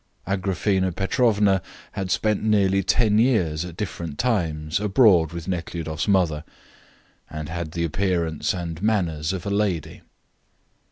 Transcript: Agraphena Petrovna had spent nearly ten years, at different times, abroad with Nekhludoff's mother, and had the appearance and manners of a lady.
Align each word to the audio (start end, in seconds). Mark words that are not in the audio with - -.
Agraphena 0.25 0.91
Petrovna 0.91 1.61
had 1.91 2.09
spent 2.09 2.41
nearly 2.41 2.81
ten 2.81 3.19
years, 3.19 3.63
at 3.63 3.77
different 3.77 4.17
times, 4.17 4.79
abroad 4.79 5.31
with 5.31 5.47
Nekhludoff's 5.47 6.07
mother, 6.07 6.43
and 7.29 7.49
had 7.49 7.73
the 7.73 7.83
appearance 7.83 8.51
and 8.51 8.81
manners 8.81 9.31
of 9.31 9.45
a 9.45 9.51
lady. 9.51 10.01